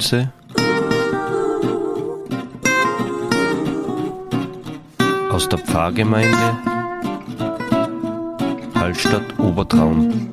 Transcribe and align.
Impulse 0.00 0.32
aus 5.30 5.46
der 5.46 5.58
Pfarrgemeinde 5.58 6.56
Hallstatt 8.74 9.38
Obertraum. 9.38 10.30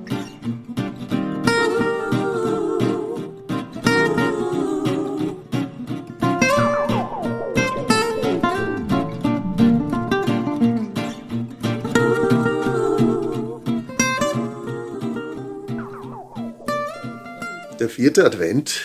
Der 17.79 17.89
vierte 17.89 18.25
Advent 18.25 18.81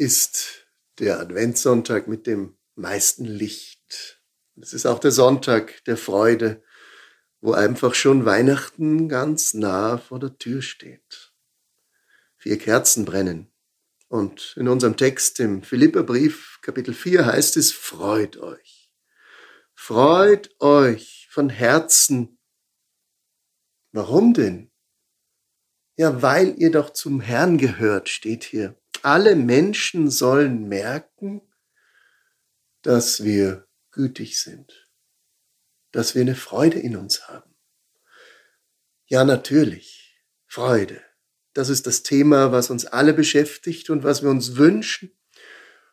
ist 0.00 0.66
der 0.98 1.20
Adventssonntag 1.20 2.08
mit 2.08 2.26
dem 2.26 2.56
meisten 2.74 3.26
Licht. 3.26 4.22
Es 4.58 4.72
ist 4.72 4.86
auch 4.86 4.98
der 4.98 5.10
Sonntag 5.10 5.84
der 5.84 5.98
Freude, 5.98 6.62
wo 7.42 7.52
einfach 7.52 7.92
schon 7.92 8.24
Weihnachten 8.24 9.10
ganz 9.10 9.52
nah 9.52 9.98
vor 9.98 10.18
der 10.18 10.38
Tür 10.38 10.62
steht. 10.62 11.34
Vier 12.38 12.56
Kerzen 12.56 13.04
brennen. 13.04 13.52
Und 14.08 14.54
in 14.56 14.68
unserem 14.68 14.96
Text 14.96 15.38
im 15.38 15.62
Philipperbrief 15.62 16.60
Kapitel 16.62 16.94
4 16.94 17.26
heißt 17.26 17.58
es, 17.58 17.70
freut 17.70 18.38
euch. 18.38 18.90
Freut 19.74 20.58
euch 20.62 21.28
von 21.30 21.50
Herzen. 21.50 22.38
Warum 23.92 24.32
denn? 24.32 24.70
Ja, 25.96 26.22
weil 26.22 26.54
ihr 26.56 26.70
doch 26.70 26.88
zum 26.88 27.20
Herrn 27.20 27.58
gehört, 27.58 28.08
steht 28.08 28.44
hier. 28.44 28.79
Alle 29.02 29.34
Menschen 29.36 30.10
sollen 30.10 30.68
merken, 30.68 31.42
dass 32.82 33.24
wir 33.24 33.66
gütig 33.90 34.40
sind, 34.40 34.88
dass 35.92 36.14
wir 36.14 36.22
eine 36.22 36.34
Freude 36.34 36.78
in 36.78 36.96
uns 36.96 37.28
haben. 37.28 37.54
Ja, 39.06 39.24
natürlich, 39.24 40.22
Freude. 40.46 41.02
Das 41.52 41.68
ist 41.68 41.86
das 41.86 42.02
Thema, 42.02 42.52
was 42.52 42.70
uns 42.70 42.86
alle 42.86 43.12
beschäftigt 43.12 43.90
und 43.90 44.04
was 44.04 44.22
wir 44.22 44.30
uns 44.30 44.56
wünschen 44.56 45.16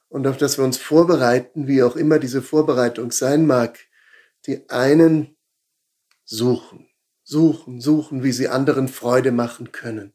und 0.08 0.28
auf 0.28 0.38
das 0.38 0.58
wir 0.58 0.66
uns 0.66 0.78
vorbereiten, 0.78 1.68
wie 1.68 1.82
auch 1.84 1.96
immer 1.96 2.20
diese 2.20 2.42
Vorbereitung 2.42 3.12
sein 3.12 3.48
mag. 3.48 3.80
Die 4.46 4.70
einen 4.70 5.36
suchen 6.24 6.88
suchen, 7.28 7.82
suchen, 7.82 8.24
wie 8.24 8.32
sie 8.32 8.48
anderen 8.48 8.88
Freude 8.88 9.34
machen 9.34 9.74
können. 9.74 10.14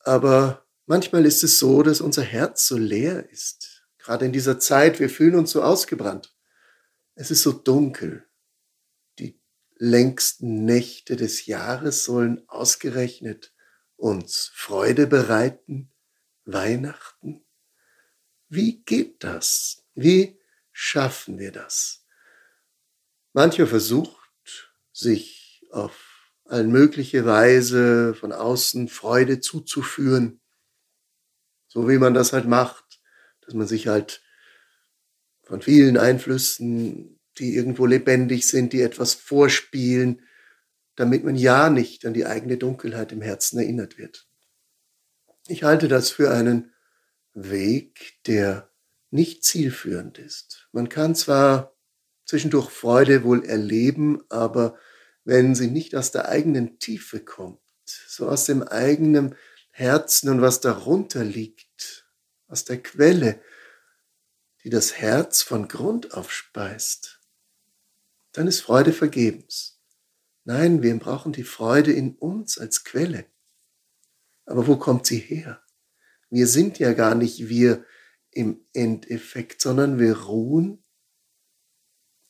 Aber 0.00 0.66
manchmal 0.90 1.24
ist 1.24 1.44
es 1.44 1.60
so, 1.60 1.84
dass 1.84 2.00
unser 2.00 2.22
Herz 2.22 2.66
so 2.66 2.76
leer 2.76 3.30
ist. 3.30 3.84
Gerade 3.98 4.26
in 4.26 4.32
dieser 4.32 4.58
Zeit, 4.58 4.98
wir 4.98 5.08
fühlen 5.08 5.36
uns 5.36 5.52
so 5.52 5.62
ausgebrannt. 5.62 6.34
Es 7.14 7.30
ist 7.30 7.42
so 7.42 7.52
dunkel. 7.52 8.26
Die 9.20 9.38
längsten 9.76 10.64
Nächte 10.64 11.14
des 11.14 11.46
Jahres 11.46 12.02
sollen 12.02 12.42
ausgerechnet 12.48 13.52
uns 13.96 14.50
Freude 14.52 15.06
bereiten. 15.06 15.92
Weihnachten. 16.44 17.44
Wie 18.48 18.82
geht 18.82 19.22
das? 19.22 19.84
Wie 19.94 20.40
schaffen 20.72 21.38
wir 21.38 21.52
das? 21.52 22.04
Mancher 23.32 23.68
versucht, 23.68 24.72
sich 24.92 25.64
auf 25.70 26.32
allen 26.46 26.72
mögliche 26.72 27.24
Weise 27.26 28.12
von 28.14 28.32
außen 28.32 28.88
Freude 28.88 29.38
zuzuführen. 29.38 30.39
So 31.72 31.88
wie 31.88 31.98
man 31.98 32.14
das 32.14 32.32
halt 32.32 32.46
macht, 32.46 33.00
dass 33.42 33.54
man 33.54 33.66
sich 33.66 33.86
halt 33.86 34.22
von 35.44 35.62
vielen 35.62 35.96
Einflüssen, 35.96 37.20
die 37.38 37.54
irgendwo 37.54 37.86
lebendig 37.86 38.48
sind, 38.48 38.72
die 38.72 38.82
etwas 38.82 39.14
vorspielen, 39.14 40.22
damit 40.96 41.24
man 41.24 41.36
ja 41.36 41.70
nicht 41.70 42.04
an 42.04 42.12
die 42.12 42.26
eigene 42.26 42.56
Dunkelheit 42.56 43.12
im 43.12 43.22
Herzen 43.22 43.60
erinnert 43.60 43.98
wird. 43.98 44.26
Ich 45.46 45.62
halte 45.62 45.86
das 45.86 46.10
für 46.10 46.32
einen 46.32 46.72
Weg, 47.34 48.14
der 48.26 48.68
nicht 49.10 49.44
zielführend 49.44 50.18
ist. 50.18 50.68
Man 50.72 50.88
kann 50.88 51.14
zwar 51.14 51.76
zwischendurch 52.24 52.68
Freude 52.68 53.22
wohl 53.22 53.44
erleben, 53.44 54.22
aber 54.28 54.76
wenn 55.24 55.54
sie 55.54 55.70
nicht 55.70 55.94
aus 55.94 56.10
der 56.10 56.28
eigenen 56.28 56.80
Tiefe 56.80 57.20
kommt, 57.20 57.60
so 57.84 58.28
aus 58.28 58.44
dem 58.44 58.64
eigenen 58.64 59.36
Herzen 59.80 60.28
und 60.28 60.42
was 60.42 60.60
darunter 60.60 61.24
liegt, 61.24 62.06
aus 62.48 62.64
der 62.64 62.82
Quelle, 62.82 63.40
die 64.62 64.68
das 64.68 64.94
Herz 64.98 65.40
von 65.40 65.68
Grund 65.68 66.12
auf 66.12 66.30
speist, 66.30 67.20
dann 68.32 68.46
ist 68.46 68.60
Freude 68.60 68.92
vergebens. 68.92 69.80
Nein, 70.44 70.82
wir 70.82 70.96
brauchen 70.98 71.32
die 71.32 71.44
Freude 71.44 71.92
in 71.92 72.14
uns 72.14 72.58
als 72.58 72.84
Quelle. 72.84 73.24
Aber 74.44 74.66
wo 74.66 74.76
kommt 74.76 75.06
sie 75.06 75.18
her? 75.18 75.62
Wir 76.28 76.46
sind 76.46 76.78
ja 76.78 76.92
gar 76.92 77.14
nicht 77.14 77.48
wir 77.48 77.84
im 78.30 78.64
Endeffekt, 78.74 79.62
sondern 79.62 79.98
wir 79.98 80.16
ruhen 80.18 80.84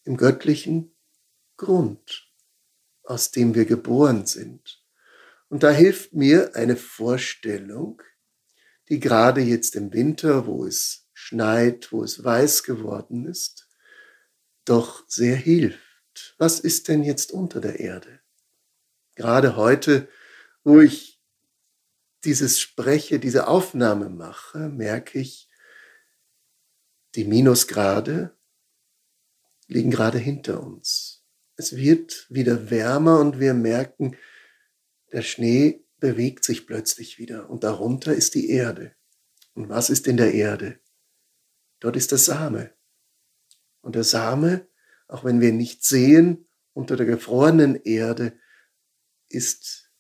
im 0.05 0.16
göttlichen 0.16 0.94
Grund 1.56 2.31
aus 3.03 3.33
dem 3.33 3.56
wir 3.56 3.65
geboren 3.65 4.25
sind. 4.25 4.80
Und 5.50 5.65
da 5.65 5.71
hilft 5.71 6.15
mir 6.15 6.55
eine 6.55 6.77
Vorstellung, 6.77 8.00
die 8.88 9.00
gerade 9.00 9.41
jetzt 9.41 9.75
im 9.75 9.93
Winter, 9.93 10.47
wo 10.47 10.65
es 10.65 11.09
schneit, 11.12 11.91
wo 11.93 12.05
es 12.05 12.22
weiß 12.22 12.62
geworden 12.62 13.27
ist, 13.27 13.69
doch 14.65 15.05
sehr 15.09 15.34
hilft. 15.34 16.37
Was 16.39 16.60
ist 16.60 16.87
denn 16.87 17.03
jetzt 17.03 17.33
unter 17.33 17.60
der 17.60 17.81
Erde? 17.81 18.21
Gerade 19.16 19.56
heute, 19.56 20.09
wo 20.62 20.81
ich 20.81 21.21
dieses 22.25 22.60
spreche, 22.60 23.19
diese 23.19 23.49
Aufnahme 23.49 24.09
mache, 24.09 24.69
merke 24.69 25.19
ich, 25.19 25.49
die 27.16 27.25
Minusgrade 27.25 28.37
liegen 29.66 29.91
gerade 29.91 30.19
hinter 30.19 30.62
uns. 30.62 31.25
Es 31.56 31.75
wird 31.75 32.27
wieder 32.28 32.71
wärmer 32.71 33.19
und 33.19 33.41
wir 33.41 33.53
merken, 33.53 34.16
der 35.12 35.22
Schnee 35.22 35.84
bewegt 35.98 36.44
sich 36.44 36.66
plötzlich 36.66 37.19
wieder 37.19 37.50
und 37.50 37.65
darunter 37.65 38.15
ist 38.15 38.34
die 38.34 38.50
Erde. 38.50 38.94
Und 39.54 39.69
was 39.69 39.91
ist 39.91 40.06
in 40.06 40.16
der 40.16 40.32
Erde? 40.32 40.81
Dort 41.81 41.97
ist 41.97 42.10
der 42.10 42.19
Same. 42.19 42.72
Und 43.82 43.94
der 43.94 44.04
Same, 44.04 44.69
auch 45.09 45.25
wenn 45.25 45.41
wir 45.41 45.48
ihn 45.48 45.56
nicht 45.56 45.84
sehen, 45.84 46.48
unter 46.72 46.97
der 46.97 47.06
gefrorenen 47.06 47.76
Erde, 47.82 48.38
ist 49.28 49.91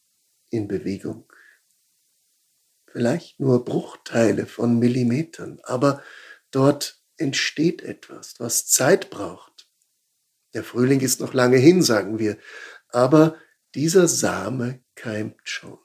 in 0.50 0.68
Bewegung. 0.68 1.32
Vielleicht 2.86 3.38
nur 3.38 3.64
Bruchteile 3.64 4.46
von 4.46 4.78
Millimetern, 4.78 5.60
aber 5.62 6.02
dort 6.50 7.02
entsteht 7.16 7.82
etwas, 7.82 8.40
was 8.40 8.66
Zeit 8.66 9.10
braucht 9.10 9.50
der 10.54 10.64
Frühling 10.64 11.00
ist 11.00 11.20
noch 11.20 11.34
lange 11.34 11.58
hin, 11.58 11.82
sagen 11.82 12.18
wir, 12.18 12.36
aber 12.88 13.36
dieser 13.74 14.08
Same 14.08 14.84
keimt 14.94 15.48
schon. 15.48 15.78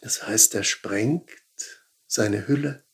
Das 0.00 0.26
heißt, 0.26 0.54
er 0.54 0.64
sprengt 0.64 1.30
seine 2.06 2.48
Hülle. 2.48 2.84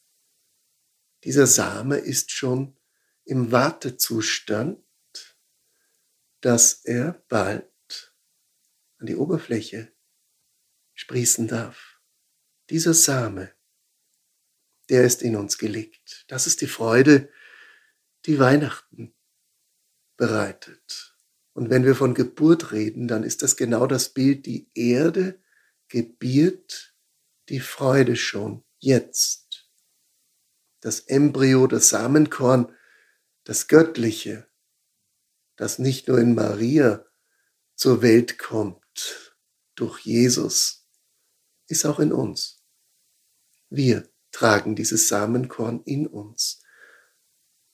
Dieser 1.25 1.47
Same 1.47 1.97
ist 1.97 2.31
schon 2.31 2.79
im 3.25 3.51
Wartezustand, 3.53 4.85
dass 6.41 6.85
er 6.85 7.25
bald 7.29 8.15
an 8.99 9.07
die 9.07 9.17
Oberfläche 9.17 9.93
sprießen 10.95 11.49
darf. 11.49 12.01
Dieser 12.71 12.95
Same, 12.95 13.55
der 14.89 15.05
ist 15.05 15.23
in 15.23 15.37
uns 15.37 15.59
gelegt. 15.59 16.25
Das 16.29 16.47
ist 16.47 16.61
die 16.61 16.67
Freude, 16.67 17.33
die 18.27 18.39
Weihnachten 18.39 19.15
bereitet. 20.17 21.08
Und 21.59 21.71
wenn 21.71 21.85
wir 21.85 21.97
von 21.97 22.15
Geburt 22.15 22.71
reden, 22.71 23.09
dann 23.09 23.25
ist 23.25 23.43
das 23.43 23.57
genau 23.57 23.89
das 23.89 24.11
Bild, 24.11 24.47
die 24.47 24.71
Erde 24.75 25.43
gebiert 25.89 26.95
die 27.49 27.59
Freude 27.59 28.15
schon 28.15 28.63
jetzt. 28.79 29.69
Das 30.81 31.01
Embryo, 31.01 31.67
das 31.67 31.89
Samenkorn, 31.89 32.73
das 33.43 33.67
Göttliche, 33.67 34.47
das 35.57 35.81
nicht 35.81 36.07
nur 36.07 36.21
in 36.21 36.37
Maria 36.37 37.05
zur 37.75 38.03
Welt 38.03 38.39
kommt, 38.39 39.37
durch 39.75 39.99
Jesus, 39.99 40.89
ist 41.67 41.85
auch 41.87 41.99
in 41.99 42.13
uns. 42.13 42.63
Wir 43.69 44.09
tragen 44.31 44.77
dieses 44.77 45.09
Samenkorn 45.09 45.83
in 45.87 46.07
uns. 46.07 46.63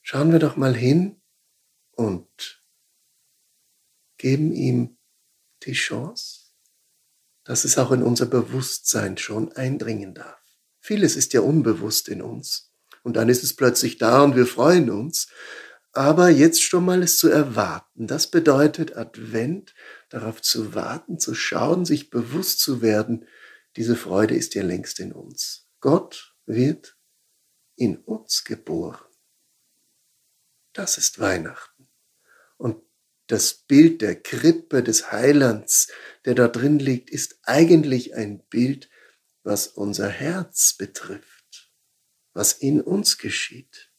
Schauen 0.01 0.31
wir 0.31 0.39
doch 0.39 0.55
mal 0.55 0.73
hin, 0.75 1.21
und 1.95 2.64
geben 4.25 4.53
ihm 4.53 4.97
die 5.67 5.73
Chance, 5.73 6.49
dass 7.43 7.63
es 7.63 7.77
auch 7.77 7.91
in 7.91 8.01
unser 8.01 8.25
Bewusstsein 8.25 9.19
schon 9.19 9.51
eindringen 9.51 10.15
darf. 10.15 10.41
Vieles 10.79 11.15
ist 11.15 11.33
ja 11.33 11.41
unbewusst 11.41 12.09
in 12.09 12.23
uns. 12.23 12.71
Und 13.03 13.17
dann 13.17 13.29
ist 13.29 13.43
es 13.43 13.55
plötzlich 13.55 13.99
da 13.99 14.23
und 14.23 14.35
wir 14.35 14.47
freuen 14.47 14.89
uns. 14.89 15.27
Aber 15.91 16.29
jetzt 16.29 16.63
schon 16.63 16.85
mal 16.85 17.03
es 17.03 17.19
zu 17.19 17.29
erwarten, 17.29 18.07
das 18.07 18.25
bedeutet 18.25 18.97
Advent, 18.97 19.75
darauf 20.09 20.41
zu 20.41 20.73
warten, 20.73 21.19
zu 21.19 21.35
schauen, 21.35 21.85
sich 21.85 22.09
bewusst 22.09 22.61
zu 22.61 22.81
werden, 22.81 23.27
diese 23.75 23.95
Freude 23.95 24.35
ist 24.35 24.55
ja 24.55 24.63
längst 24.63 24.99
in 24.99 25.13
uns. 25.13 25.67
Gott 25.81 26.35
wird 26.47 26.97
in 27.75 27.97
uns 27.97 28.43
geboren. 28.43 29.05
Das 30.73 30.97
ist 30.97 31.19
Weihnachten. 31.19 31.74
Das 33.27 33.53
Bild 33.53 34.01
der 34.01 34.21
Krippe 34.21 34.83
des 34.83 35.11
Heilands, 35.11 35.91
der 36.25 36.35
da 36.35 36.47
drin 36.47 36.77
liegt, 36.77 37.09
ist 37.09 37.39
eigentlich 37.43 38.13
ein 38.15 38.45
Bild, 38.49 38.89
was 39.43 39.67
unser 39.67 40.09
Herz 40.09 40.75
betrifft, 40.77 41.71
was 42.33 42.53
in 42.53 42.81
uns 42.81 43.17
geschieht. 43.17 43.91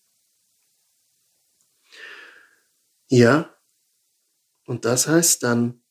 Ja, 3.08 3.56
und 4.64 4.84
das 4.84 5.08
heißt 5.08 5.43
dann, 5.43 5.82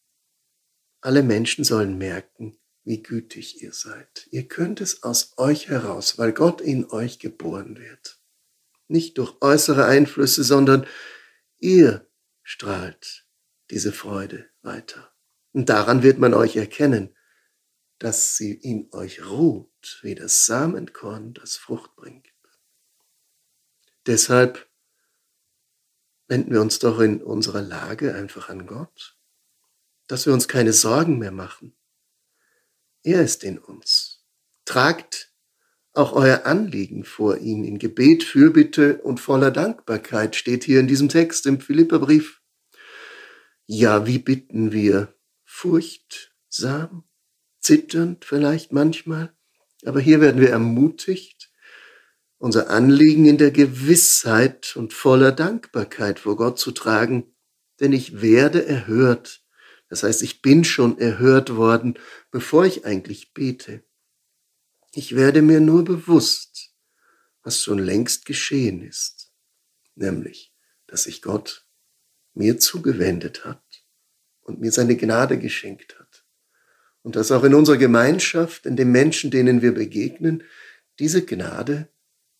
alle 1.01 1.23
Menschen 1.23 1.63
sollen 1.63 1.97
merken, 1.97 2.57
wie 2.83 3.01
gütig 3.01 3.61
ihr 3.61 3.73
seid. 3.73 4.27
Ihr 4.31 4.47
könnt 4.47 4.79
es 4.79 5.03
aus 5.03 5.37
euch 5.37 5.69
heraus, 5.69 6.17
weil 6.17 6.33
Gott 6.33 6.61
in 6.61 6.89
euch 6.89 7.19
geboren 7.19 7.77
wird. 7.77 8.19
Nicht 8.87 9.17
durch 9.17 9.41
äußere 9.41 9.85
Einflüsse, 9.85 10.43
sondern 10.43 10.85
ihr 11.57 12.09
strahlt 12.43 13.24
diese 13.69 13.91
Freude 13.91 14.49
weiter. 14.61 15.13
Und 15.53 15.69
daran 15.69 16.03
wird 16.03 16.19
man 16.19 16.33
euch 16.33 16.55
erkennen, 16.55 17.15
dass 17.99 18.35
sie 18.35 18.53
in 18.53 18.89
euch 18.91 19.25
ruht, 19.25 19.99
wie 20.01 20.15
das 20.15 20.45
Samenkorn, 20.45 21.33
das 21.33 21.55
Frucht 21.55 21.95
bringt. 21.95 22.27
Deshalb 24.05 24.69
wenden 26.27 26.51
wir 26.51 26.61
uns 26.61 26.79
doch 26.79 26.99
in 26.99 27.21
unserer 27.21 27.61
Lage 27.61 28.13
einfach 28.13 28.49
an 28.49 28.67
Gott, 28.67 29.17
dass 30.07 30.25
wir 30.25 30.33
uns 30.33 30.47
keine 30.47 30.73
Sorgen 30.73 31.17
mehr 31.17 31.31
machen. 31.31 31.75
Er 33.03 33.21
ist 33.21 33.43
in 33.43 33.57
uns. 33.57 34.23
Tragt 34.65 35.31
auch 35.93 36.13
euer 36.13 36.45
Anliegen 36.45 37.05
vor 37.05 37.37
ihn 37.37 37.63
in 37.63 37.79
Gebet, 37.79 38.23
Fürbitte 38.23 39.01
und 39.01 39.19
voller 39.19 39.51
Dankbarkeit 39.51 40.35
steht 40.35 40.63
hier 40.63 40.79
in 40.79 40.87
diesem 40.87 41.09
Text 41.09 41.45
im 41.45 41.61
Philipperbrief. 41.61 42.41
Ja, 43.67 44.05
wie 44.05 44.19
bitten 44.19 44.71
wir? 44.71 45.15
Furchtsam, 45.43 47.03
zitternd 47.59 48.25
vielleicht 48.25 48.71
manchmal, 48.71 49.35
aber 49.85 49.99
hier 49.99 50.21
werden 50.21 50.39
wir 50.39 50.49
ermutigt, 50.49 51.51
unser 52.37 52.69
Anliegen 52.69 53.25
in 53.25 53.37
der 53.39 53.51
Gewissheit 53.51 54.75
und 54.75 54.93
voller 54.93 55.31
Dankbarkeit 55.31 56.19
vor 56.19 56.35
Gott 56.35 56.59
zu 56.59 56.71
tragen, 56.71 57.35
denn 57.79 57.91
ich 57.91 58.21
werde 58.21 58.65
erhört. 58.65 59.43
Das 59.89 60.03
heißt, 60.03 60.21
ich 60.21 60.41
bin 60.43 60.63
schon 60.63 60.99
erhört 60.99 61.55
worden, 61.55 61.97
bevor 62.29 62.65
ich 62.65 62.85
eigentlich 62.85 63.33
bete. 63.33 63.83
Ich 64.93 65.15
werde 65.15 65.41
mir 65.41 65.59
nur 65.59 65.83
bewusst, 65.83 66.71
was 67.41 67.63
schon 67.63 67.79
längst 67.79 68.25
geschehen 68.25 68.81
ist, 68.83 69.31
nämlich, 69.95 70.53
dass 70.87 71.03
sich 71.03 71.21
Gott 71.21 71.64
mir 72.35 72.59
zugewendet 72.59 73.45
hat 73.45 73.63
und 74.41 74.59
mir 74.59 74.71
seine 74.71 74.95
Gnade 74.95 75.39
geschenkt 75.39 75.99
hat. 75.99 76.25
Und 77.01 77.15
dass 77.15 77.31
auch 77.31 77.43
in 77.43 77.53
unserer 77.53 77.77
Gemeinschaft, 77.77 78.65
in 78.65 78.75
den 78.75 78.91
Menschen, 78.91 79.31
denen 79.31 79.61
wir 79.61 79.73
begegnen, 79.73 80.43
diese 80.99 81.25
Gnade 81.25 81.89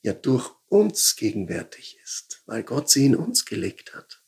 ja 0.02 0.14
durch 0.14 0.52
uns 0.68 1.16
gegenwärtig 1.16 2.00
ist, 2.04 2.42
weil 2.46 2.64
Gott 2.64 2.90
sie 2.90 3.06
in 3.06 3.16
uns 3.16 3.46
gelegt 3.46 3.94
hat. 3.96 4.24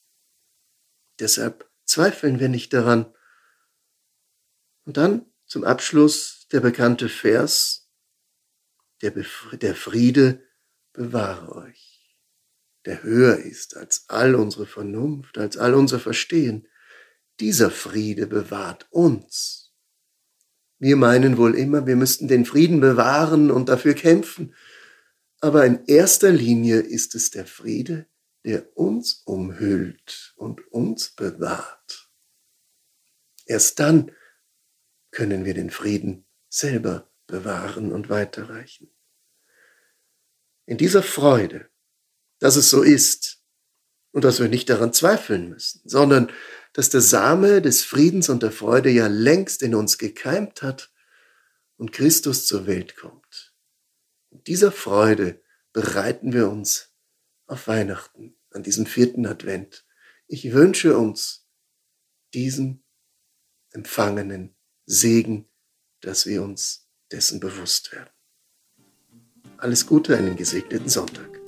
Deshalb 1.20 1.70
zweifeln 1.86 2.40
wir 2.40 2.50
nicht 2.50 2.74
daran. 2.74 3.14
Und 4.86 4.98
dann 4.98 5.26
zum 5.46 5.64
Abschluss 5.64 6.48
der 6.52 6.60
bekannte 6.60 7.10
Vers 7.10 7.90
der, 9.02 9.12
der 9.54 9.76
Friede 9.76 10.44
bewahre 10.94 11.56
euch, 11.56 11.97
der 12.88 13.04
höher 13.04 13.38
ist 13.38 13.76
als 13.76 14.06
all 14.08 14.34
unsere 14.34 14.66
Vernunft, 14.66 15.38
als 15.38 15.58
all 15.58 15.74
unser 15.74 16.00
Verstehen. 16.00 16.70
Dieser 17.42 17.70
Friede 17.70 18.28
bewahrt 18.28 18.88
uns. 18.92 19.74
Wir 20.80 20.96
meinen 20.96 21.38
wohl 21.38 21.54
immer, 21.56 21.86
wir 21.86 21.98
müssten 21.98 22.30
den 22.30 22.46
Frieden 22.46 22.80
bewahren 22.80 23.52
und 23.52 23.68
dafür 23.68 23.94
kämpfen. 23.94 24.56
Aber 25.42 25.66
in 25.66 25.84
erster 25.86 26.32
Linie 26.32 26.80
ist 26.80 27.14
es 27.14 27.30
der 27.30 27.46
Friede, 27.46 28.08
der 28.46 28.78
uns 28.78 29.22
umhüllt 29.26 30.34
und 30.38 30.66
uns 30.72 31.10
bewahrt. 31.10 32.10
Erst 33.46 33.80
dann 33.80 34.12
können 35.12 35.44
wir 35.44 35.54
den 35.54 35.72
Frieden 35.72 36.26
selber 36.48 37.12
bewahren 37.28 37.92
und 37.92 38.10
weiterreichen. 38.10 38.90
In 40.66 40.78
dieser 40.78 41.04
Freude, 41.04 41.70
dass 42.40 42.56
es 42.56 42.70
so 42.70 42.82
ist 42.82 43.42
und 44.12 44.24
dass 44.24 44.40
wir 44.40 44.50
nicht 44.50 44.70
daran 44.70 44.94
zweifeln 44.94 45.50
müssen, 45.50 45.82
sondern 45.86 46.32
dass 46.74 46.90
der 46.90 47.02
Same 47.02 47.62
des 47.62 47.84
Friedens 47.84 48.30
und 48.30 48.44
der 48.44 48.52
Freude 48.52 48.90
ja 48.90 49.08
längst 49.08 49.64
in 49.64 49.76
uns 49.76 49.98
gekeimt 49.98 50.62
hat 50.62 50.92
und 51.78 51.92
Christus 51.92 52.46
zur 52.46 52.68
Welt 52.68 52.96
kommt. 52.96 53.54
In 54.30 54.44
dieser 54.44 54.72
Freude 54.72 55.42
bereiten 55.74 56.34
wir 56.34 56.50
uns 56.50 56.94
auf 57.48 57.68
Weihnachten, 57.68 58.36
an 58.52 58.64
diesem 58.64 58.86
vierten 58.86 59.26
Advent. 59.26 59.86
Ich 60.28 60.52
wünsche 60.52 60.98
uns 60.98 61.48
diesen 62.34 62.84
empfangenen 63.72 64.56
Segen, 64.86 65.50
dass 66.02 66.26
wir 66.26 66.44
uns 66.44 66.90
dessen 67.12 67.40
bewusst 67.40 67.92
werden. 67.92 68.10
Alles 69.58 69.88
Gute, 69.88 70.18
einen 70.18 70.36
gesegneten 70.36 70.90
Sonntag. 70.90 71.40